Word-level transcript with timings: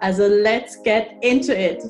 Also 0.00 0.28
let's 0.28 0.80
get 0.84 1.08
into 1.22 1.52
it! 1.52 1.82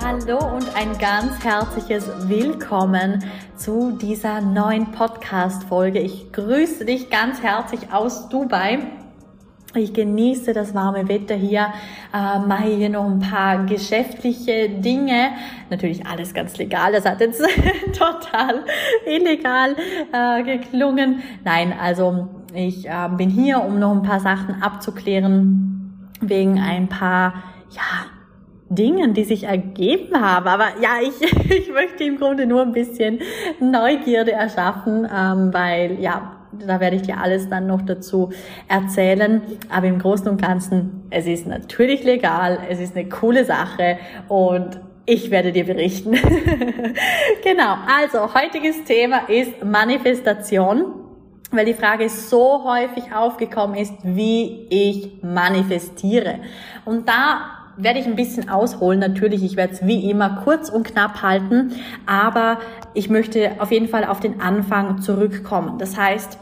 Hallo 0.00 0.56
und 0.56 0.74
ein 0.74 0.96
ganz 0.98 1.44
herzliches 1.44 2.08
Willkommen 2.28 3.22
zu 3.56 3.92
dieser 4.00 4.40
neuen 4.40 4.90
Podcast-Folge. 4.92 5.98
Ich 5.98 6.32
grüße 6.32 6.86
dich 6.86 7.10
ganz 7.10 7.42
herzlich 7.42 7.92
aus 7.92 8.30
Dubai. 8.30 8.78
Ich 9.74 9.94
genieße 9.94 10.52
das 10.52 10.74
warme 10.74 11.08
Wetter 11.08 11.34
hier, 11.34 11.68
äh, 12.12 12.38
mache 12.46 12.68
hier 12.68 12.90
noch 12.90 13.06
ein 13.06 13.20
paar 13.20 13.64
geschäftliche 13.64 14.68
Dinge. 14.68 15.30
Natürlich 15.70 16.06
alles 16.06 16.34
ganz 16.34 16.58
legal, 16.58 16.92
das 16.92 17.06
hat 17.06 17.20
jetzt 17.20 17.42
total 17.98 18.64
illegal 19.06 19.74
äh, 20.12 20.42
geklungen. 20.42 21.22
Nein, 21.42 21.72
also 21.80 22.28
ich 22.52 22.86
äh, 22.86 23.08
bin 23.16 23.30
hier, 23.30 23.64
um 23.64 23.78
noch 23.78 23.92
ein 23.92 24.02
paar 24.02 24.20
Sachen 24.20 24.62
abzuklären, 24.62 26.10
wegen 26.20 26.60
ein 26.60 26.88
paar, 26.88 27.32
ja, 27.70 28.10
Dingen, 28.68 29.14
die 29.14 29.24
sich 29.24 29.44
ergeben 29.44 30.20
haben. 30.20 30.48
Aber 30.48 30.66
ja, 30.80 30.96
ich, 31.02 31.50
ich 31.50 31.72
möchte 31.72 32.04
im 32.04 32.18
Grunde 32.18 32.46
nur 32.46 32.62
ein 32.62 32.72
bisschen 32.72 33.20
Neugierde 33.60 34.32
erschaffen, 34.32 35.06
ähm, 35.10 35.52
weil 35.52 36.00
ja, 36.00 36.41
da 36.52 36.80
werde 36.80 36.96
ich 36.96 37.02
dir 37.02 37.18
alles 37.18 37.48
dann 37.48 37.66
noch 37.66 37.82
dazu 37.82 38.30
erzählen. 38.68 39.42
Aber 39.68 39.86
im 39.86 39.98
Großen 39.98 40.28
und 40.28 40.40
Ganzen, 40.40 41.02
es 41.10 41.26
ist 41.26 41.46
natürlich 41.46 42.04
legal, 42.04 42.58
es 42.68 42.80
ist 42.80 42.96
eine 42.96 43.08
coole 43.08 43.44
Sache 43.44 43.98
und 44.28 44.80
ich 45.04 45.30
werde 45.30 45.52
dir 45.52 45.64
berichten. 45.64 46.12
genau, 47.42 47.76
also 47.86 48.34
heutiges 48.34 48.84
Thema 48.84 49.28
ist 49.28 49.64
Manifestation 49.64 51.02
weil 51.52 51.66
die 51.66 51.74
Frage 51.74 52.08
so 52.08 52.64
häufig 52.64 53.14
aufgekommen 53.14 53.76
ist, 53.76 53.92
wie 54.02 54.66
ich 54.70 55.22
manifestiere. 55.22 56.40
Und 56.84 57.08
da 57.08 57.62
werde 57.76 58.00
ich 58.00 58.06
ein 58.06 58.16
bisschen 58.16 58.48
ausholen. 58.48 59.00
Natürlich, 59.00 59.42
ich 59.42 59.56
werde 59.56 59.74
es 59.74 59.86
wie 59.86 60.10
immer 60.10 60.42
kurz 60.44 60.68
und 60.68 60.84
knapp 60.84 61.22
halten, 61.22 61.72
aber 62.06 62.58
ich 62.94 63.08
möchte 63.08 63.52
auf 63.58 63.70
jeden 63.70 63.88
Fall 63.88 64.04
auf 64.04 64.20
den 64.20 64.40
Anfang 64.40 65.00
zurückkommen. 65.00 65.78
Das 65.78 65.96
heißt, 65.96 66.38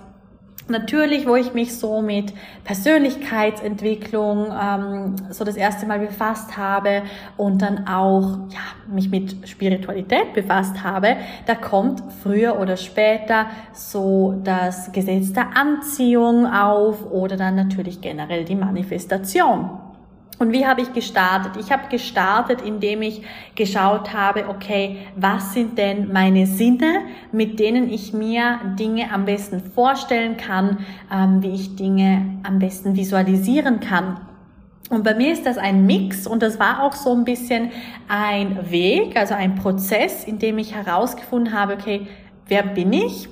Natürlich, 0.70 1.26
wo 1.26 1.34
ich 1.34 1.52
mich 1.52 1.76
so 1.76 2.00
mit 2.00 2.32
Persönlichkeitsentwicklung 2.62 4.46
ähm, 4.52 5.16
so 5.30 5.44
das 5.44 5.56
erste 5.56 5.84
Mal 5.84 5.98
befasst 5.98 6.56
habe 6.56 7.02
und 7.36 7.60
dann 7.60 7.88
auch 7.88 8.38
ja, 8.50 8.60
mich 8.86 9.10
mit 9.10 9.48
Spiritualität 9.48 10.32
befasst 10.32 10.84
habe, 10.84 11.16
da 11.46 11.56
kommt 11.56 12.04
früher 12.22 12.60
oder 12.60 12.76
später 12.76 13.46
so 13.72 14.40
das 14.44 14.92
Gesetz 14.92 15.32
der 15.32 15.56
Anziehung 15.56 16.46
auf 16.46 17.10
oder 17.10 17.36
dann 17.36 17.56
natürlich 17.56 18.00
generell 18.00 18.44
die 18.44 18.54
Manifestation. 18.54 19.89
Und 20.40 20.52
wie 20.52 20.66
habe 20.66 20.80
ich 20.80 20.94
gestartet? 20.94 21.58
Ich 21.58 21.70
habe 21.70 21.88
gestartet, 21.90 22.62
indem 22.62 23.02
ich 23.02 23.20
geschaut 23.56 24.14
habe, 24.14 24.48
okay, 24.48 25.06
was 25.14 25.52
sind 25.52 25.76
denn 25.76 26.10
meine 26.10 26.46
Sinne, 26.46 27.02
mit 27.30 27.60
denen 27.60 27.90
ich 27.90 28.14
mir 28.14 28.58
Dinge 28.78 29.12
am 29.12 29.26
besten 29.26 29.60
vorstellen 29.60 30.38
kann, 30.38 30.78
ähm, 31.12 31.42
wie 31.42 31.50
ich 31.50 31.76
Dinge 31.76 32.38
am 32.42 32.58
besten 32.58 32.96
visualisieren 32.96 33.80
kann. 33.80 34.18
Und 34.88 35.04
bei 35.04 35.14
mir 35.14 35.30
ist 35.30 35.44
das 35.44 35.58
ein 35.58 35.84
Mix 35.84 36.26
und 36.26 36.42
das 36.42 36.58
war 36.58 36.84
auch 36.84 36.94
so 36.94 37.14
ein 37.14 37.26
bisschen 37.26 37.70
ein 38.08 38.70
Weg, 38.70 39.18
also 39.18 39.34
ein 39.34 39.56
Prozess, 39.56 40.24
in 40.24 40.38
dem 40.38 40.56
ich 40.56 40.74
herausgefunden 40.74 41.52
habe, 41.52 41.74
okay, 41.74 42.06
wer 42.48 42.62
bin 42.62 42.94
ich? 42.94 43.28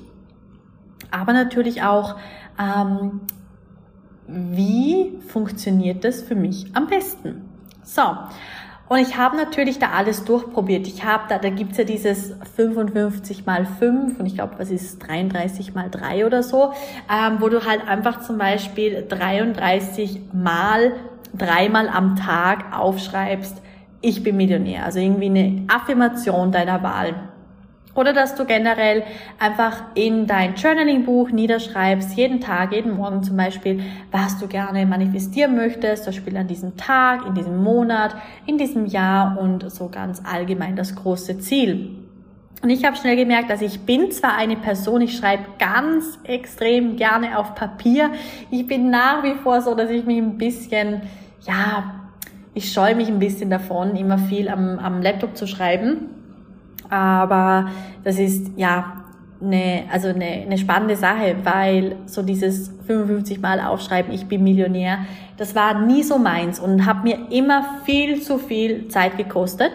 Aber 1.11 1.33
natürlich 1.33 1.83
auch, 1.83 2.17
ähm, 2.61 3.23
wie 4.27 4.78
funktioniert 5.29 6.05
das 6.05 6.23
für 6.23 6.35
mich 6.35 6.67
am 6.75 6.87
besten? 6.87 7.49
So. 7.85 8.03
Und 8.89 8.99
ich 9.01 9.19
habe 9.19 9.37
natürlich 9.37 9.79
da 9.79 9.91
alles 9.91 10.25
durchprobiert. 10.25 10.87
Ich 10.87 11.05
habe 11.05 11.25
da, 11.29 11.39
da 11.39 11.51
gibt's 11.51 11.77
ja 11.77 11.85
dieses 11.85 12.35
55 12.57 13.45
mal 13.45 13.67
5 13.67 14.19
und 14.19 14.27
ich 14.27 14.35
glaube, 14.35 14.55
was 14.59 14.71
ist 14.71 15.01
33 15.01 15.75
mal 15.75 15.91
3 15.91 16.25
oder 16.25 16.43
so, 16.43 16.73
ähm, 17.13 17.37
wo 17.41 17.51
du 17.51 17.67
halt 17.67 17.87
einfach 17.87 18.23
zum 18.23 18.39
Beispiel 18.39 19.05
33 19.07 20.21
mal 20.33 20.95
dreimal 21.37 21.89
am 21.89 22.17
Tag 22.17 22.77
aufschreibst, 22.77 23.61
ich 24.01 24.23
bin 24.23 24.37
Millionär. 24.37 24.85
Also 24.85 25.01
irgendwie 25.01 25.27
eine 25.27 25.65
Affirmation 25.69 26.53
deiner 26.53 26.83
Wahl. 26.83 27.28
Oder 27.99 28.13
dass 28.13 28.37
du 28.37 28.45
generell 28.45 29.03
einfach 29.41 29.83
in 29.95 30.29
dein 30.29 30.55
Journaling-Buch 30.55 31.31
niederschreibst, 31.31 32.17
jeden 32.17 32.41
Tag, 32.41 32.73
jeden 32.73 32.97
Morgen 32.97 33.25
zum 33.25 33.37
Beispiel, 33.37 33.83
was 34.13 34.39
du 34.39 34.47
gerne 34.47 34.87
manifestieren 34.87 35.57
möchtest, 35.57 36.05
zum 36.05 36.13
Beispiel 36.13 36.37
an 36.37 36.47
diesem 36.47 36.77
Tag, 36.77 37.27
in 37.27 37.35
diesem 37.35 37.61
Monat, 37.61 38.15
in 38.47 38.57
diesem 38.57 38.87
Jahr 38.87 39.37
und 39.41 39.69
so 39.69 39.89
ganz 39.89 40.23
allgemein 40.25 40.77
das 40.77 40.95
große 40.95 41.41
Ziel. 41.41 41.97
Und 42.63 42.71
ich 42.71 42.85
habe 42.85 42.97
schnell 42.97 43.17
gemerkt, 43.17 43.51
dass 43.51 43.63
ich 43.63 43.81
bin 43.81 44.13
zwar 44.13 44.37
eine 44.37 44.55
Person, 44.55 45.01
ich 45.01 45.17
schreibe 45.17 45.43
ganz 45.59 46.21
extrem 46.23 46.95
gerne 46.95 47.37
auf 47.37 47.57
Papier. 47.57 48.13
Ich 48.53 48.65
bin 48.69 48.91
nach 48.91 49.25
wie 49.25 49.35
vor 49.35 49.61
so, 49.61 49.75
dass 49.75 49.91
ich 49.91 50.05
mich 50.05 50.19
ein 50.19 50.39
bisschen, 50.39 51.03
ja, 51.45 51.95
ich 52.55 52.73
scheue 52.73 52.95
mich 52.95 53.09
ein 53.09 53.19
bisschen 53.19 53.51
davon, 53.51 53.97
immer 53.97 54.19
viel 54.19 54.49
am, 54.49 54.79
am 54.79 55.03
Laptop 55.03 55.37
zu 55.37 55.49
schreiben 55.49 56.11
aber 56.91 57.71
das 58.05 58.19
ist 58.19 58.53
ja 58.57 59.05
eine, 59.41 59.85
also 59.93 60.09
eine, 60.09 60.25
eine 60.25 60.59
spannende 60.59 60.97
Sache, 60.97 61.37
weil 61.45 61.97
so 62.07 62.23
dieses 62.23 62.73
55 62.87 63.41
Mal 63.41 63.61
aufschreiben, 63.61 64.13
ich 64.13 64.27
bin 64.27 64.43
Millionär, 64.43 64.99
das 65.37 65.55
war 65.55 65.81
nie 65.81 66.03
so 66.03 66.19
meins 66.19 66.59
und 66.59 66.87
hat 66.87 67.05
mir 67.05 67.31
immer 67.31 67.65
viel 67.85 68.21
zu 68.21 68.39
viel 68.39 68.89
Zeit 68.89 69.17
gekostet. 69.17 69.73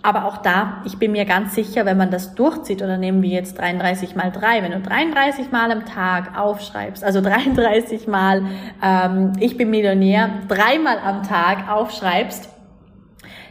Aber 0.00 0.26
auch 0.26 0.38
da, 0.38 0.80
ich 0.84 0.98
bin 0.98 1.10
mir 1.10 1.24
ganz 1.24 1.56
sicher, 1.56 1.84
wenn 1.84 1.96
man 1.96 2.12
das 2.12 2.36
durchzieht, 2.36 2.82
oder 2.82 2.98
nehmen 2.98 3.20
wir 3.20 3.30
jetzt 3.30 3.58
33 3.58 4.14
mal 4.14 4.30
3, 4.30 4.62
wenn 4.62 4.70
du 4.70 4.80
33 4.80 5.50
Mal 5.50 5.72
am 5.72 5.84
Tag 5.86 6.38
aufschreibst, 6.38 7.02
also 7.02 7.20
33 7.22 8.06
Mal 8.06 8.42
ähm, 8.82 9.32
ich 9.40 9.56
bin 9.56 9.70
Millionär, 9.70 10.30
dreimal 10.46 10.98
am 11.04 11.24
Tag 11.24 11.68
aufschreibst, 11.68 12.48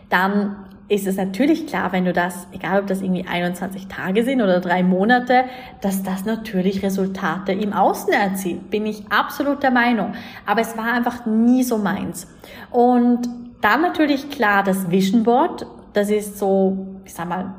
dann 0.10 0.56
ist 0.90 1.06
es 1.06 1.18
natürlich 1.18 1.68
klar, 1.68 1.92
wenn 1.92 2.06
du 2.06 2.14
das, 2.14 2.48
egal 2.54 2.80
ob 2.82 2.88
das 2.88 3.02
irgendwie 3.02 3.26
21 3.28 3.88
Tage 3.88 4.24
sind 4.24 4.42
oder 4.42 4.62
drei 4.62 4.84
Monate, 4.84 5.44
dass 5.82 6.02
das 6.02 6.24
natürlich 6.24 6.82
Resultate 6.82 7.52
im 7.52 7.74
Außen 7.74 8.14
erzielt. 8.14 8.70
Bin 8.70 8.86
ich 8.86 9.04
absolut 9.12 9.64
der 9.64 9.72
Meinung. 9.72 10.14
Aber 10.46 10.62
es 10.62 10.78
war 10.78 10.94
einfach 10.94 11.26
nie 11.26 11.64
so 11.64 11.78
meins. 11.78 12.28
Und 12.72 13.28
dann 13.60 13.82
natürlich 13.82 14.30
klar 14.30 14.64
das 14.64 14.90
Vision 14.90 15.24
Board. 15.24 15.66
Das 15.92 16.10
ist 16.10 16.40
so, 16.40 16.88
ich 17.04 17.14
sag 17.14 17.28
mal, 17.28 17.56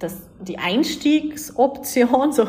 das, 0.00 0.28
die 0.40 0.58
Einstiegsoption, 0.58 2.32
so, 2.32 2.48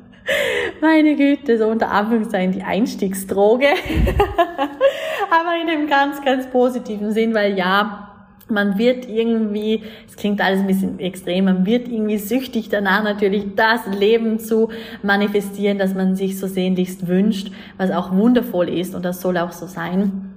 meine 0.82 1.16
Güte, 1.16 1.56
so 1.56 1.68
unter 1.68 1.90
Anführungszeichen 1.90 2.52
die 2.52 2.62
Einstiegsdroge. 2.62 3.68
Aber 5.30 5.62
in 5.62 5.70
einem 5.70 5.88
ganz, 5.88 6.22
ganz 6.22 6.46
positiven 6.48 7.12
Sinn, 7.12 7.32
weil 7.32 7.56
ja, 7.56 8.08
man 8.50 8.78
wird 8.78 9.08
irgendwie, 9.08 9.82
es 10.06 10.16
klingt 10.16 10.40
alles 10.40 10.60
ein 10.60 10.66
bisschen 10.66 10.98
extrem, 10.98 11.46
man 11.46 11.66
wird 11.66 11.88
irgendwie 11.88 12.18
süchtig 12.18 12.68
danach 12.68 13.04
natürlich 13.04 13.54
das 13.54 13.80
Leben 13.86 14.38
zu 14.38 14.70
manifestieren, 15.02 15.78
das 15.78 15.94
man 15.94 16.16
sich 16.16 16.38
so 16.38 16.46
sehnlichst 16.46 17.06
wünscht, 17.06 17.52
was 17.76 17.90
auch 17.90 18.12
wundervoll 18.12 18.68
ist 18.68 18.94
und 18.94 19.04
das 19.04 19.20
soll 19.20 19.38
auch 19.38 19.52
so 19.52 19.66
sein. 19.66 20.34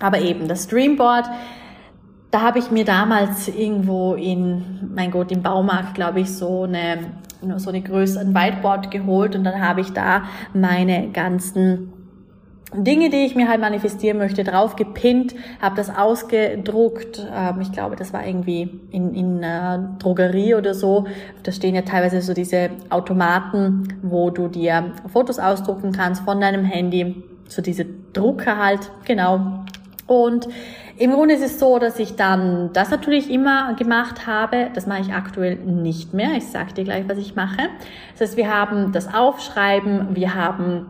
Aber 0.00 0.20
eben 0.20 0.48
das 0.48 0.68
Dreamboard, 0.68 1.26
da 2.30 2.42
habe 2.42 2.58
ich 2.58 2.70
mir 2.70 2.84
damals 2.84 3.48
irgendwo 3.48 4.14
in, 4.14 4.90
mein 4.94 5.10
Gott, 5.10 5.32
im 5.32 5.42
Baumarkt, 5.42 5.94
glaube 5.94 6.20
ich, 6.20 6.32
so 6.32 6.62
eine 6.62 6.98
so 7.56 7.70
eine 7.70 7.80
größere 7.80 8.34
Whiteboard 8.34 8.90
geholt 8.90 9.34
und 9.34 9.44
dann 9.44 9.60
habe 9.60 9.80
ich 9.80 9.94
da 9.94 10.24
meine 10.52 11.08
ganzen 11.10 11.90
Dinge, 12.72 13.10
die 13.10 13.24
ich 13.26 13.34
mir 13.34 13.48
halt 13.48 13.60
manifestieren 13.60 14.18
möchte, 14.18 14.44
drauf 14.44 14.76
gepinnt, 14.76 15.34
habe 15.60 15.74
das 15.74 15.90
ausgedruckt. 15.94 17.26
Ähm, 17.34 17.60
ich 17.60 17.72
glaube, 17.72 17.96
das 17.96 18.12
war 18.12 18.24
irgendwie 18.24 18.80
in, 18.90 19.14
in 19.14 19.42
einer 19.42 19.96
Drogerie 19.98 20.54
oder 20.54 20.74
so. 20.74 21.06
Da 21.42 21.52
stehen 21.52 21.74
ja 21.74 21.82
teilweise 21.82 22.22
so 22.22 22.32
diese 22.32 22.70
Automaten, 22.90 23.98
wo 24.02 24.30
du 24.30 24.48
dir 24.48 24.92
Fotos 25.12 25.38
ausdrucken 25.38 25.92
kannst 25.92 26.22
von 26.22 26.40
deinem 26.40 26.64
Handy. 26.64 27.22
So 27.48 27.60
diese 27.60 27.84
Drucker 28.12 28.56
halt, 28.58 28.90
genau. 29.04 29.64
Und 30.06 30.48
im 30.96 31.12
Grunde 31.12 31.34
ist 31.34 31.42
es 31.42 31.58
so, 31.58 31.78
dass 31.78 31.98
ich 31.98 32.14
dann 32.14 32.72
das 32.72 32.90
natürlich 32.90 33.30
immer 33.30 33.74
gemacht 33.74 34.26
habe. 34.26 34.68
Das 34.74 34.86
mache 34.86 35.00
ich 35.00 35.12
aktuell 35.12 35.56
nicht 35.56 36.14
mehr. 36.14 36.32
Ich 36.36 36.46
sage 36.46 36.74
dir 36.74 36.84
gleich, 36.84 37.08
was 37.08 37.18
ich 37.18 37.34
mache. 37.34 37.68
Das 38.12 38.28
heißt, 38.28 38.36
wir 38.36 38.52
haben 38.54 38.92
das 38.92 39.12
Aufschreiben, 39.12 40.14
wir 40.14 40.34
haben 40.34 40.86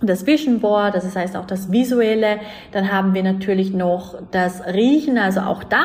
das 0.00 0.26
Vision 0.26 0.60
Board, 0.60 0.94
das 0.94 1.14
heißt 1.14 1.36
auch 1.36 1.46
das 1.46 1.72
Visuelle. 1.72 2.38
Dann 2.72 2.92
haben 2.92 3.14
wir 3.14 3.22
natürlich 3.22 3.72
noch 3.72 4.14
das 4.30 4.64
Riechen, 4.66 5.18
also 5.18 5.40
auch 5.40 5.64
da 5.64 5.84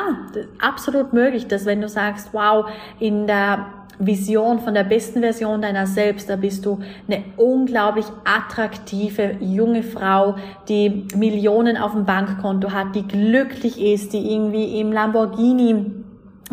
absolut 0.60 1.12
möglich, 1.12 1.46
dass 1.46 1.66
wenn 1.66 1.80
du 1.80 1.88
sagst, 1.88 2.30
wow, 2.32 2.66
in 3.00 3.26
der 3.26 3.66
Vision 3.98 4.58
von 4.58 4.74
der 4.74 4.84
besten 4.84 5.20
Version 5.20 5.62
deiner 5.62 5.86
selbst, 5.86 6.28
da 6.28 6.36
bist 6.36 6.66
du 6.66 6.80
eine 7.06 7.24
unglaublich 7.36 8.06
attraktive 8.24 9.36
junge 9.40 9.82
Frau, 9.82 10.36
die 10.68 11.06
Millionen 11.16 11.76
auf 11.76 11.92
dem 11.92 12.04
Bankkonto 12.04 12.72
hat, 12.72 12.94
die 12.94 13.06
glücklich 13.06 13.80
ist, 13.80 14.12
die 14.12 14.32
irgendwie 14.32 14.80
im 14.80 14.92
Lamborghini 14.92 16.03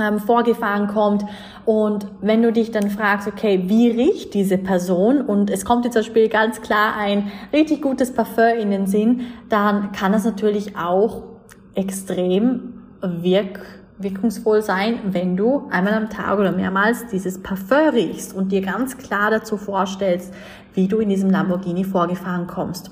ähm, 0.01 0.19
vorgefahren 0.19 0.87
kommt. 0.87 1.23
Und 1.65 2.07
wenn 2.21 2.41
du 2.41 2.51
dich 2.51 2.71
dann 2.71 2.89
fragst, 2.89 3.27
okay, 3.27 3.63
wie 3.67 3.89
riecht 3.89 4.33
diese 4.33 4.57
Person? 4.57 5.21
Und 5.21 5.49
es 5.49 5.63
kommt 5.63 5.85
dir 5.85 5.91
zum 5.91 6.01
Beispiel 6.01 6.29
ganz 6.29 6.61
klar 6.61 6.95
ein 6.97 7.31
richtig 7.53 7.81
gutes 7.81 8.13
Parfum 8.13 8.57
in 8.59 8.71
den 8.71 8.87
Sinn, 8.87 9.21
dann 9.49 9.91
kann 9.91 10.11
das 10.11 10.25
natürlich 10.25 10.77
auch 10.77 11.23
extrem 11.75 12.73
wirk 13.01 13.61
wirkungsvoll 14.03 14.63
sein, 14.63 14.99
wenn 15.11 15.37
du 15.37 15.67
einmal 15.69 15.93
am 15.93 16.09
Tag 16.09 16.39
oder 16.39 16.51
mehrmals 16.51 17.05
dieses 17.07 17.41
Parfum 17.41 17.89
riechst 17.93 18.33
und 18.33 18.51
dir 18.51 18.61
ganz 18.61 18.97
klar 18.97 19.29
dazu 19.29 19.57
vorstellst, 19.57 20.33
wie 20.73 20.87
du 20.87 20.97
in 20.97 21.09
diesem 21.09 21.29
Lamborghini 21.29 21.83
vorgefahren 21.83 22.47
kommst. 22.47 22.89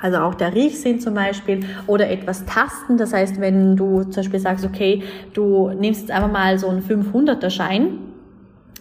Also 0.00 0.18
auch 0.18 0.34
der 0.34 0.54
Riechsinn 0.54 1.00
zum 1.00 1.14
Beispiel 1.14 1.60
oder 1.86 2.10
etwas 2.10 2.44
tasten. 2.44 2.98
Das 2.98 3.12
heißt, 3.12 3.40
wenn 3.40 3.76
du 3.76 4.02
zum 4.04 4.22
Beispiel 4.22 4.40
sagst, 4.40 4.64
okay, 4.64 5.02
du 5.32 5.70
nimmst 5.70 6.02
jetzt 6.02 6.10
einfach 6.10 6.30
mal 6.30 6.58
so 6.58 6.68
einen 6.68 6.82
500er 6.82 7.50
Schein. 7.50 7.98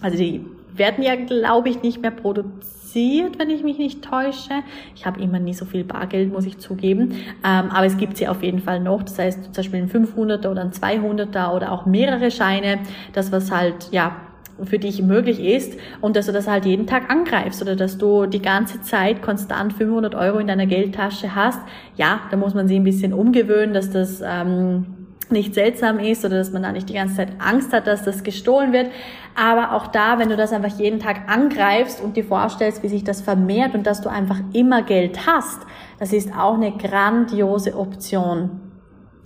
Also 0.01 0.17
die 0.17 0.45
werden 0.75 1.03
ja, 1.03 1.15
glaube 1.15 1.69
ich, 1.69 1.81
nicht 1.81 2.01
mehr 2.01 2.11
produziert, 2.11 3.39
wenn 3.39 3.49
ich 3.49 3.63
mich 3.63 3.77
nicht 3.77 4.03
täusche. 4.03 4.63
Ich 4.93 5.05
habe 5.05 5.21
immer 5.21 5.39
nie 5.39 5.53
so 5.53 5.65
viel 5.65 5.85
Bargeld, 5.85 6.31
muss 6.31 6.45
ich 6.45 6.57
zugeben. 6.57 7.13
Ähm, 7.43 7.69
aber 7.69 7.85
es 7.85 7.97
gibt 7.97 8.17
sie 8.17 8.27
auf 8.27 8.43
jeden 8.43 8.59
Fall 8.59 8.81
noch. 8.81 9.03
Das 9.03 9.17
heißt, 9.17 9.43
zum 9.45 9.53
Beispiel 9.53 9.81
ein 9.81 9.89
500er 9.89 10.49
oder 10.49 10.61
ein 10.61 10.71
200er 10.71 11.53
oder 11.53 11.71
auch 11.71 11.85
mehrere 11.85 12.29
Scheine. 12.29 12.79
Das, 13.13 13.31
was 13.31 13.51
halt, 13.51 13.89
ja, 13.91 14.15
für 14.63 14.79
dich 14.79 15.01
möglich 15.01 15.39
ist 15.39 15.77
und 16.01 16.15
dass 16.15 16.27
du 16.27 16.31
das 16.31 16.47
halt 16.47 16.65
jeden 16.65 16.87
Tag 16.87 17.09
angreifst 17.09 17.61
oder 17.61 17.75
dass 17.75 17.97
du 17.97 18.25
die 18.25 18.41
ganze 18.41 18.81
Zeit 18.81 19.21
konstant 19.21 19.73
500 19.73 20.15
Euro 20.15 20.39
in 20.39 20.47
deiner 20.47 20.65
Geldtasche 20.65 21.35
hast. 21.35 21.59
Ja, 21.95 22.21
da 22.31 22.37
muss 22.37 22.53
man 22.53 22.67
sich 22.67 22.77
ein 22.77 22.83
bisschen 22.83 23.13
umgewöhnen, 23.13 23.73
dass 23.73 23.89
das 23.91 24.21
ähm, 24.25 24.85
nicht 25.29 25.53
seltsam 25.53 25.99
ist 25.99 26.23
oder 26.23 26.37
dass 26.37 26.51
man 26.51 26.63
da 26.63 26.71
nicht 26.71 26.89
die 26.89 26.93
ganze 26.93 27.15
Zeit 27.15 27.29
Angst 27.39 27.73
hat, 27.73 27.87
dass 27.87 28.03
das 28.03 28.23
gestohlen 28.23 28.73
wird. 28.73 28.91
Aber 29.35 29.73
auch 29.73 29.87
da, 29.87 30.19
wenn 30.19 30.29
du 30.29 30.37
das 30.37 30.53
einfach 30.53 30.77
jeden 30.79 30.99
Tag 30.99 31.29
angreifst 31.29 32.01
und 32.01 32.15
dir 32.15 32.23
vorstellst, 32.23 32.83
wie 32.83 32.87
sich 32.87 33.03
das 33.03 33.21
vermehrt 33.21 33.73
und 33.75 33.85
dass 33.85 34.01
du 34.01 34.09
einfach 34.09 34.39
immer 34.53 34.83
Geld 34.83 35.25
hast, 35.27 35.61
das 35.99 36.13
ist 36.13 36.31
auch 36.37 36.55
eine 36.55 36.71
grandiose 36.71 37.75
Option. 37.77 38.64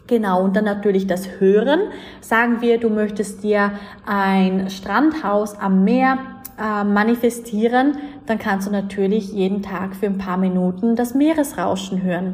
Genau, 0.09 0.43
und 0.43 0.55
dann 0.55 0.65
natürlich 0.65 1.05
das 1.05 1.39
Hören. 1.39 1.81
Sagen 2.19 2.61
wir, 2.61 2.79
du 2.79 2.89
möchtest 2.89 3.43
dir 3.43 3.73
ein 4.07 4.71
Strandhaus 4.71 5.55
am 5.59 5.83
Meer 5.83 6.17
äh, 6.59 6.83
manifestieren, 6.83 7.97
dann 8.25 8.39
kannst 8.39 8.67
du 8.67 8.71
natürlich 8.71 9.31
jeden 9.31 9.61
Tag 9.61 9.95
für 9.95 10.07
ein 10.07 10.17
paar 10.17 10.37
Minuten 10.37 10.95
das 10.95 11.13
Meeresrauschen 11.13 12.01
hören. 12.01 12.33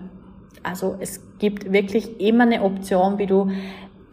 Also 0.63 0.95
es 1.01 1.19
gibt 1.37 1.73
wirklich 1.73 2.21
immer 2.21 2.43
eine 2.43 2.63
Option, 2.63 3.17
wie 3.17 3.25
du 3.25 3.51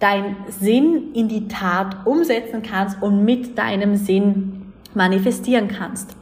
deinen 0.00 0.34
Sinn 0.48 1.12
in 1.14 1.28
die 1.28 1.46
Tat 1.46 2.04
umsetzen 2.04 2.62
kannst 2.62 3.00
und 3.00 3.24
mit 3.24 3.56
deinem 3.58 3.94
Sinn 3.94 4.72
manifestieren 4.92 5.68
kannst. 5.68 6.16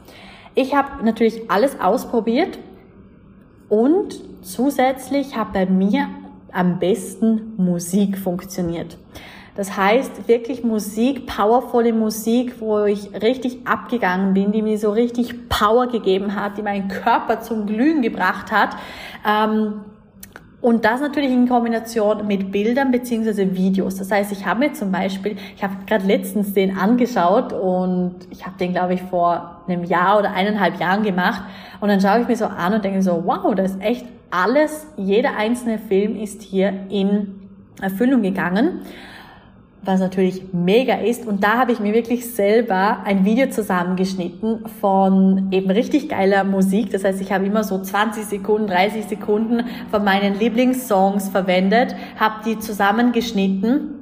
Ich 0.53 0.75
habe 0.75 1.03
natürlich 1.03 1.49
alles 1.49 1.79
ausprobiert 1.81 2.59
und 3.67 4.21
zusätzlich 4.43 5.35
habe 5.35 5.53
bei 5.53 5.65
mir 5.65 6.07
am 6.53 6.79
besten 6.79 7.53
Musik 7.57 8.17
funktioniert. 8.17 8.97
Das 9.55 9.75
heißt 9.75 10.27
wirklich 10.27 10.63
Musik, 10.63 11.27
powervolle 11.27 11.91
Musik, 11.91 12.61
wo 12.61 12.85
ich 12.85 13.11
richtig 13.21 13.67
abgegangen 13.67 14.33
bin, 14.33 14.51
die 14.51 14.61
mir 14.61 14.77
so 14.77 14.91
richtig 14.91 15.49
Power 15.49 15.87
gegeben 15.87 16.35
hat, 16.35 16.57
die 16.57 16.61
meinen 16.61 16.87
Körper 16.87 17.41
zum 17.41 17.65
Glühen 17.65 18.01
gebracht 18.01 18.51
hat. 18.51 18.77
Ähm, 19.27 19.81
und 20.61 20.85
das 20.85 21.01
natürlich 21.01 21.31
in 21.31 21.49
Kombination 21.49 22.27
mit 22.27 22.51
Bildern 22.51 22.91
beziehungsweise 22.91 23.55
Videos. 23.55 23.95
Das 23.95 24.11
heißt, 24.11 24.31
ich 24.31 24.45
habe 24.45 24.59
mir 24.59 24.73
zum 24.73 24.91
Beispiel, 24.91 25.35
ich 25.55 25.63
habe 25.63 25.73
gerade 25.87 26.05
letztens 26.05 26.53
den 26.53 26.77
angeschaut 26.77 27.51
und 27.51 28.15
ich 28.29 28.45
habe 28.45 28.57
den, 28.59 28.71
glaube 28.71 28.93
ich, 28.93 29.01
vor 29.01 29.63
einem 29.67 29.83
Jahr 29.83 30.19
oder 30.19 30.31
eineinhalb 30.33 30.79
Jahren 30.79 31.01
gemacht. 31.01 31.41
Und 31.81 31.89
dann 31.89 31.99
schaue 31.99 32.21
ich 32.21 32.27
mir 32.27 32.37
so 32.37 32.45
an 32.45 32.75
und 32.75 32.85
denke 32.85 33.01
so, 33.01 33.23
wow, 33.25 33.53
da 33.55 33.63
ist 33.63 33.81
echt 33.81 34.05
alles, 34.31 34.87
jeder 34.97 35.35
einzelne 35.35 35.77
Film 35.77 36.15
ist 36.15 36.41
hier 36.41 36.73
in 36.89 37.49
Erfüllung 37.81 38.21
gegangen 38.21 38.81
was 39.83 39.99
natürlich 39.99 40.53
mega 40.53 40.95
ist. 40.95 41.25
Und 41.25 41.43
da 41.43 41.57
habe 41.57 41.71
ich 41.71 41.79
mir 41.79 41.93
wirklich 41.93 42.31
selber 42.33 42.99
ein 43.03 43.25
Video 43.25 43.49
zusammengeschnitten 43.49 44.67
von 44.79 45.47
eben 45.51 45.71
richtig 45.71 46.09
geiler 46.09 46.43
Musik. 46.43 46.91
Das 46.91 47.03
heißt, 47.03 47.19
ich 47.21 47.31
habe 47.31 47.45
immer 47.45 47.63
so 47.63 47.81
20 47.81 48.25
Sekunden, 48.25 48.67
30 48.67 49.05
Sekunden 49.05 49.65
von 49.89 50.03
meinen 50.03 50.37
Lieblingssongs 50.37 51.29
verwendet, 51.29 51.95
habe 52.19 52.35
die 52.45 52.59
zusammengeschnitten 52.59 53.95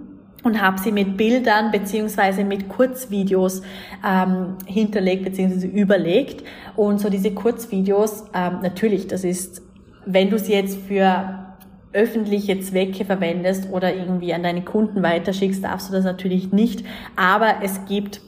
und 0.44 0.62
habe 0.62 0.80
sie 0.80 0.92
mit 0.92 1.18
Bildern 1.18 1.72
beziehungsweise 1.72 2.44
mit 2.44 2.70
Kurzvideos 2.70 3.62
ähm, 4.06 4.56
hinterlegt 4.66 5.24
beziehungsweise 5.24 5.68
überlegt. 5.68 6.46
Und 6.76 7.00
so 7.00 7.10
diese 7.10 7.31
Kurzvideos, 7.31 8.26
ähm, 8.34 8.60
natürlich, 8.62 9.08
das 9.08 9.24
ist, 9.24 9.62
wenn 10.11 10.31
du 10.31 10.39
sie 10.39 10.53
jetzt 10.53 10.79
für 10.88 11.45
öffentliche 11.94 12.59
Zwecke 12.59 13.06
verwendest 13.06 13.71
oder 13.71 13.94
irgendwie 13.94 14.33
an 14.33 14.41
deine 14.44 14.63
Kunden 14.63 15.03
weiterschickst, 15.03 15.63
darfst 15.63 15.89
du 15.89 15.94
das 15.94 16.03
natürlich 16.03 16.51
nicht. 16.51 16.83
Aber 17.15 17.57
es 17.61 17.85
gibt 17.85 18.21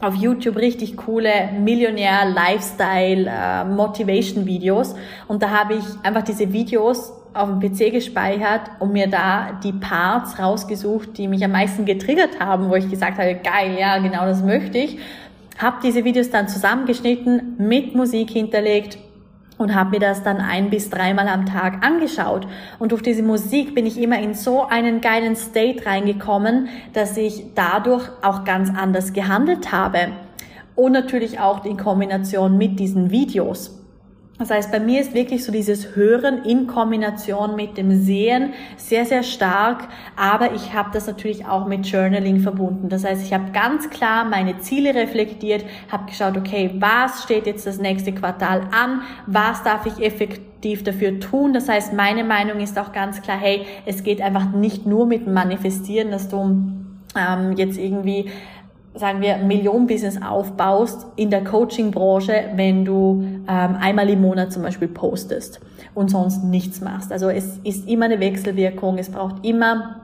auf 0.00 0.14
YouTube 0.14 0.56
richtig 0.56 0.96
coole 0.96 1.50
Millionär 1.60 2.24
Lifestyle 2.26 3.26
äh, 3.26 3.64
und 5.28 5.42
da 5.42 5.50
habe 5.50 5.74
ich 5.74 5.84
einfach 6.02 6.22
diese 6.22 6.52
Videos 6.52 7.12
auf 7.32 7.48
dem 7.48 7.60
PC 7.60 7.92
gespeichert 7.92 8.62
und 8.80 8.92
mir 8.92 9.06
da 9.06 9.60
die 9.62 9.72
Parts 9.72 10.38
rausgesucht, 10.38 11.16
die 11.16 11.28
mich 11.28 11.44
am 11.44 11.52
meisten 11.52 11.84
getriggert 11.84 12.40
haben, 12.40 12.70
wo 12.70 12.74
ich 12.74 12.88
gesagt 12.90 13.18
habe, 13.18 13.36
geil, 13.36 13.76
ja, 13.78 13.98
genau 13.98 14.24
das 14.24 14.42
möchte 14.42 14.78
ich. 14.78 14.98
Habe 15.58 15.76
diese 15.82 16.04
Videos 16.04 16.30
dann 16.30 16.48
zusammengeschnitten, 16.48 17.56
mit 17.58 17.94
Musik 17.94 18.30
hinterlegt 18.30 18.98
und 19.60 19.74
habe 19.74 19.90
mir 19.90 20.00
das 20.00 20.22
dann 20.22 20.38
ein 20.38 20.70
bis 20.70 20.90
dreimal 20.90 21.28
am 21.28 21.46
Tag 21.46 21.84
angeschaut. 21.84 22.46
Und 22.78 22.92
durch 22.92 23.02
diese 23.02 23.22
Musik 23.22 23.74
bin 23.74 23.86
ich 23.86 24.00
immer 24.00 24.18
in 24.18 24.34
so 24.34 24.64
einen 24.64 25.00
geilen 25.00 25.36
State 25.36 25.84
reingekommen, 25.84 26.68
dass 26.94 27.16
ich 27.16 27.54
dadurch 27.54 28.08
auch 28.22 28.44
ganz 28.44 28.70
anders 28.74 29.12
gehandelt 29.12 29.70
habe. 29.70 30.08
Und 30.74 30.92
natürlich 30.92 31.40
auch 31.40 31.64
in 31.64 31.76
Kombination 31.76 32.56
mit 32.56 32.80
diesen 32.80 33.10
Videos. 33.10 33.79
Das 34.40 34.50
heißt, 34.50 34.72
bei 34.72 34.80
mir 34.80 35.02
ist 35.02 35.12
wirklich 35.12 35.44
so 35.44 35.52
dieses 35.52 35.94
Hören 35.94 36.44
in 36.44 36.66
Kombination 36.66 37.56
mit 37.56 37.76
dem 37.76 38.02
Sehen 38.02 38.54
sehr, 38.78 39.04
sehr 39.04 39.22
stark, 39.22 39.86
aber 40.16 40.54
ich 40.54 40.72
habe 40.72 40.88
das 40.94 41.06
natürlich 41.06 41.44
auch 41.44 41.66
mit 41.66 41.86
Journaling 41.86 42.40
verbunden. 42.40 42.88
Das 42.88 43.04
heißt, 43.04 43.22
ich 43.22 43.34
habe 43.34 43.52
ganz 43.52 43.90
klar 43.90 44.24
meine 44.24 44.58
Ziele 44.58 44.94
reflektiert, 44.94 45.66
habe 45.92 46.06
geschaut, 46.06 46.38
okay, 46.38 46.70
was 46.78 47.22
steht 47.24 47.46
jetzt 47.46 47.66
das 47.66 47.78
nächste 47.78 48.12
Quartal 48.12 48.62
an, 48.72 49.02
was 49.26 49.62
darf 49.62 49.84
ich 49.84 50.02
effektiv 50.02 50.84
dafür 50.84 51.20
tun. 51.20 51.52
Das 51.52 51.68
heißt, 51.68 51.92
meine 51.92 52.24
Meinung 52.24 52.60
ist 52.60 52.78
auch 52.78 52.92
ganz 52.92 53.20
klar, 53.20 53.36
hey, 53.38 53.66
es 53.84 54.02
geht 54.02 54.22
einfach 54.22 54.52
nicht 54.52 54.86
nur 54.86 55.04
mit 55.04 55.26
Manifestieren, 55.26 56.10
dass 56.10 56.30
du 56.30 56.38
ähm, 57.14 57.52
jetzt 57.56 57.78
irgendwie 57.78 58.30
sagen 58.94 59.20
wir, 59.20 59.38
Millionenbusiness 59.38 60.20
aufbaust 60.20 61.06
in 61.16 61.30
der 61.30 61.44
Coaching-Branche, 61.44 62.50
wenn 62.54 62.84
du 62.84 63.22
ähm, 63.48 63.76
einmal 63.80 64.08
im 64.10 64.20
Monat 64.20 64.52
zum 64.52 64.62
Beispiel 64.62 64.88
postest 64.88 65.60
und 65.94 66.10
sonst 66.10 66.42
nichts 66.44 66.80
machst. 66.80 67.12
Also 67.12 67.28
es 67.28 67.58
ist 67.64 67.88
immer 67.88 68.06
eine 68.06 68.20
Wechselwirkung. 68.20 68.98
Es 68.98 69.10
braucht 69.10 69.44
immer 69.46 69.96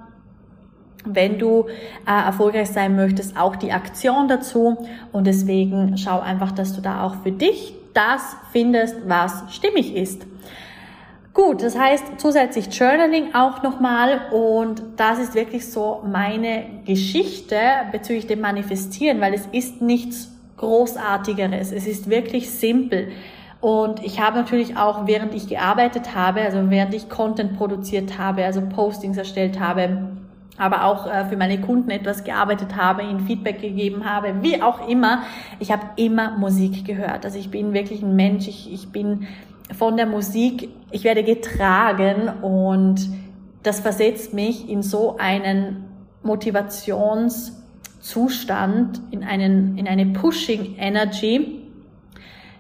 wenn 1.08 1.38
du 1.38 1.66
äh, 2.04 2.26
erfolgreich 2.26 2.68
sein 2.70 2.96
möchtest, 2.96 3.36
auch 3.36 3.54
die 3.54 3.72
Aktion 3.72 4.26
dazu. 4.28 4.76
Und 5.12 5.28
deswegen 5.28 5.96
schau 5.98 6.18
einfach, 6.20 6.52
dass 6.52 6.74
du 6.74 6.80
da 6.80 7.04
auch 7.04 7.22
für 7.22 7.30
dich 7.30 7.74
das 7.94 8.36
findest, 8.52 8.96
was 9.08 9.44
stimmig 9.54 9.94
ist. 9.94 10.26
Gut, 11.36 11.62
das 11.62 11.78
heißt 11.78 12.12
zusätzlich 12.16 12.74
Journaling 12.74 13.34
auch 13.34 13.62
nochmal 13.62 14.22
und 14.32 14.82
das 14.96 15.18
ist 15.18 15.34
wirklich 15.34 15.70
so 15.70 16.02
meine 16.10 16.64
Geschichte 16.86 17.58
bezüglich 17.92 18.26
dem 18.26 18.40
Manifestieren, 18.40 19.20
weil 19.20 19.34
es 19.34 19.44
ist 19.52 19.82
nichts 19.82 20.34
Großartigeres. 20.56 21.72
Es 21.72 21.86
ist 21.86 22.08
wirklich 22.08 22.48
simpel. 22.50 23.08
Und 23.60 24.02
ich 24.02 24.18
habe 24.18 24.38
natürlich 24.38 24.78
auch, 24.78 25.06
während 25.06 25.34
ich 25.34 25.46
gearbeitet 25.46 26.14
habe, 26.14 26.40
also 26.40 26.70
während 26.70 26.94
ich 26.94 27.10
Content 27.10 27.58
produziert 27.58 28.16
habe, 28.16 28.42
also 28.46 28.62
Postings 28.62 29.18
erstellt 29.18 29.60
habe, 29.60 30.08
aber 30.56 30.84
auch 30.84 31.06
äh, 31.06 31.26
für 31.26 31.36
meine 31.36 31.60
Kunden 31.60 31.90
etwas 31.90 32.24
gearbeitet 32.24 32.76
habe, 32.76 33.02
ihnen 33.02 33.20
Feedback 33.20 33.60
gegeben 33.60 34.08
habe, 34.10 34.36
wie 34.40 34.62
auch 34.62 34.88
immer. 34.88 35.24
Ich 35.60 35.70
habe 35.70 35.82
immer 35.96 36.38
Musik 36.38 36.86
gehört. 36.86 37.26
Also 37.26 37.38
ich 37.38 37.50
bin 37.50 37.74
wirklich 37.74 38.02
ein 38.02 38.16
Mensch, 38.16 38.48
ich, 38.48 38.72
ich 38.72 38.88
bin 38.88 39.26
von 39.74 39.96
der 39.96 40.06
Musik, 40.06 40.68
ich 40.90 41.04
werde 41.04 41.24
getragen 41.24 42.28
und 42.42 43.08
das 43.62 43.80
versetzt 43.80 44.32
mich 44.32 44.68
in 44.68 44.82
so 44.82 45.16
einen 45.16 45.84
Motivationszustand, 46.22 49.00
in, 49.10 49.24
einen, 49.24 49.76
in 49.76 49.88
eine 49.88 50.06
Pushing 50.06 50.76
Energy, 50.76 51.62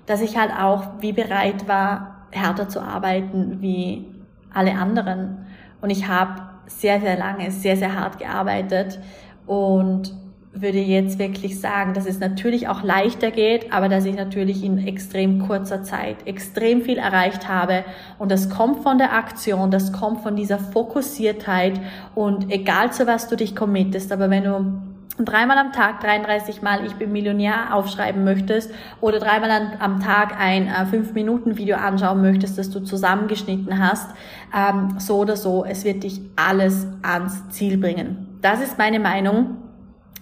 dass 0.06 0.20
ich 0.20 0.36
halt 0.36 0.50
auch 0.52 1.00
wie 1.00 1.12
bereit 1.12 1.68
war, 1.68 2.26
härter 2.30 2.68
zu 2.68 2.80
arbeiten 2.80 3.60
wie 3.60 4.06
alle 4.52 4.74
anderen. 4.74 5.46
Und 5.80 5.90
ich 5.90 6.08
habe 6.08 6.42
sehr, 6.66 7.00
sehr 7.00 7.16
lange, 7.16 7.50
sehr, 7.50 7.76
sehr 7.76 7.98
hart 7.98 8.18
gearbeitet 8.18 9.00
und 9.46 10.14
würde 10.60 10.78
jetzt 10.78 11.18
wirklich 11.18 11.60
sagen, 11.60 11.94
dass 11.94 12.06
es 12.06 12.18
natürlich 12.18 12.68
auch 12.68 12.82
leichter 12.82 13.30
geht, 13.30 13.72
aber 13.72 13.88
dass 13.88 14.04
ich 14.04 14.16
natürlich 14.16 14.64
in 14.64 14.86
extrem 14.86 15.46
kurzer 15.46 15.82
Zeit 15.82 16.26
extrem 16.26 16.82
viel 16.82 16.98
erreicht 16.98 17.48
habe. 17.48 17.84
Und 18.18 18.30
das 18.30 18.48
kommt 18.48 18.82
von 18.82 18.98
der 18.98 19.12
Aktion, 19.12 19.70
das 19.70 19.92
kommt 19.92 20.22
von 20.22 20.34
dieser 20.36 20.58
Fokussiertheit 20.58 21.80
und 22.14 22.50
egal 22.50 22.92
zu 22.92 23.06
was 23.06 23.28
du 23.28 23.36
dich 23.36 23.54
committest, 23.54 24.12
aber 24.12 24.30
wenn 24.30 24.44
du 24.44 24.82
dreimal 25.18 25.58
am 25.58 25.72
Tag 25.72 26.00
33 26.00 26.62
Mal 26.62 26.84
Ich 26.84 26.94
bin 26.94 27.12
Millionär 27.12 27.74
aufschreiben 27.74 28.24
möchtest 28.24 28.70
oder 29.00 29.18
dreimal 29.18 29.72
am 29.78 30.00
Tag 30.00 30.38
ein 30.38 30.66
äh, 30.66 30.84
5-Minuten-Video 30.90 31.76
anschauen 31.76 32.20
möchtest, 32.20 32.58
das 32.58 32.70
du 32.70 32.80
zusammengeschnitten 32.80 33.78
hast, 33.78 34.10
ähm, 34.54 34.96
so 34.98 35.18
oder 35.18 35.36
so, 35.36 35.64
es 35.64 35.84
wird 35.84 36.02
dich 36.02 36.20
alles 36.36 36.86
ans 37.02 37.48
Ziel 37.50 37.78
bringen. 37.78 38.38
Das 38.42 38.60
ist 38.60 38.78
meine 38.78 39.00
Meinung. 39.00 39.65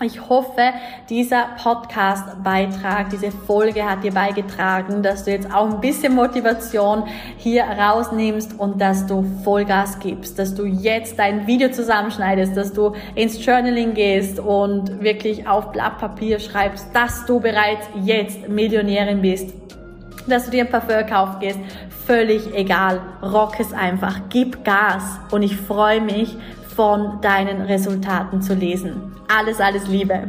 Ich 0.03 0.29
hoffe, 0.29 0.73
dieser 1.09 1.51
Podcast-Beitrag, 1.63 3.11
diese 3.11 3.31
Folge 3.31 3.89
hat 3.89 4.03
dir 4.03 4.13
beigetragen, 4.13 5.05
dass 5.05 5.23
du 5.23 5.31
jetzt 5.31 5.55
auch 5.55 5.71
ein 5.71 5.81
bisschen 5.81 6.17
Motivation 6.17 7.05
hier 7.37 7.63
rausnimmst 7.63 8.59
und 8.59 8.81
dass 8.81 9.07
du 9.07 9.25
Vollgas 9.45 10.01
gibst, 10.01 10.37
dass 10.41 10.53
du 10.53 10.65
jetzt 10.65 11.21
dein 11.21 11.47
Video 11.47 11.71
zusammenschneidest, 11.71 12.57
dass 12.57 12.73
du 12.73 12.93
ins 13.15 13.45
Journaling 13.47 13.95
gehst 13.95 14.41
und 14.41 15.01
wirklich 15.01 15.47
auf 15.47 15.71
Blatt 15.71 15.99
Papier 15.99 16.41
schreibst, 16.41 16.89
dass 16.93 17.25
du 17.27 17.39
bereits 17.39 17.87
jetzt 18.03 18.49
Millionärin 18.49 19.23
bist 19.23 19.55
dass 20.27 20.47
du 20.47 20.53
dir 20.53 20.65
ein 20.65 20.71
Parfum 20.71 21.07
kaufen 21.07 21.39
gehst, 21.41 21.59
völlig 22.07 22.55
egal. 22.55 23.03
Rock 23.23 23.61
es 23.61 23.75
einfach, 23.75 24.21
gib 24.31 24.65
Gas. 24.65 25.03
Und 25.31 25.43
ich 25.43 25.55
freue 25.55 26.01
mich, 26.01 26.37
von 26.75 27.21
deinen 27.21 27.63
Resultaten 27.63 28.43
zu 28.43 28.55
lesen. 28.55 29.13
Alles, 29.29 29.61
alles 29.61 29.87
Liebe. 29.89 30.29